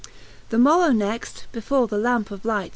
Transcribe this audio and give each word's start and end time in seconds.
The 0.49 0.57
morrow 0.57 0.91
next, 0.91 1.45
before 1.51 1.85
the 1.85 1.99
lampe 1.99 2.31
of 2.31 2.43
light. 2.43 2.69